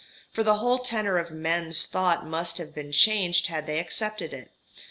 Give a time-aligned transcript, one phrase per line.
[0.31, 4.49] For the whole tenor of men's thought must have been changed had they accepted it.